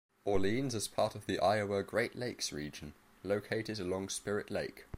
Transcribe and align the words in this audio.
Orleans 0.25 0.73
is 0.73 0.87
part 0.87 1.13
of 1.13 1.27
the 1.27 1.37
Iowa 1.39 1.83
Great 1.83 2.15
Lakes 2.15 2.51
region, 2.51 2.95
located 3.23 3.79
along 3.79 4.09
Spirit 4.09 4.49
Lake. 4.49 4.85